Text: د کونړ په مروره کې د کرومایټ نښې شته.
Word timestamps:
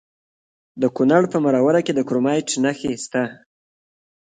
د 0.81 0.83
کونړ 0.95 1.23
په 1.33 1.37
مروره 1.45 1.81
کې 1.85 1.93
د 1.95 1.99
کرومایټ 2.07 2.47
نښې 2.63 2.91
شته. 3.03 3.23